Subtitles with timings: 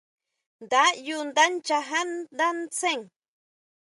[0.63, 3.01] Nda ʼyú ndá nyajá ndá ntsén.